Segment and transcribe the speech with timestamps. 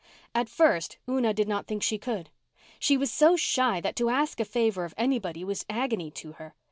[0.33, 2.31] At first Una did not think she could.
[2.79, 6.55] She was so shy that to ask a favour of anybody was agony to her.